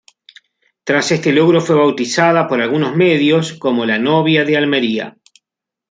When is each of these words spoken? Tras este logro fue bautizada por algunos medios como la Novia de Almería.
Tras 0.83 1.11
este 1.11 1.31
logro 1.31 1.61
fue 1.61 1.75
bautizada 1.75 2.47
por 2.47 2.59
algunos 2.59 2.95
medios 2.95 3.53
como 3.53 3.85
la 3.85 3.99
Novia 3.99 4.43
de 4.45 4.57
Almería. 4.57 5.17